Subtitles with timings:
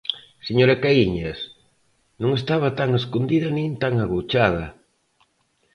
[0.47, 1.39] Señora Caíñas,
[2.21, 4.65] non estaba tan escondida nin tan agochada.